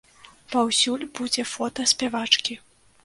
Паўсюль 0.53 1.05
будзе 1.19 1.45
фота 1.53 1.87
спявачкі. 1.93 2.59